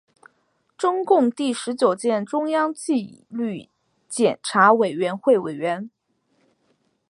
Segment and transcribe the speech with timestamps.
[0.79, 3.69] 中共第十九届中央纪律
[4.09, 5.91] 检查委员会委员。